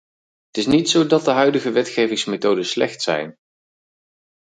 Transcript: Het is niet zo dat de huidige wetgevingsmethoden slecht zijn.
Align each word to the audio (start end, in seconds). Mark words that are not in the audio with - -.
Het 0.47 0.57
is 0.57 0.65
niet 0.65 0.89
zo 0.89 1.07
dat 1.07 1.25
de 1.25 1.31
huidige 1.31 1.71
wetgevingsmethoden 1.71 2.65
slecht 2.65 3.01
zijn. 3.01 3.37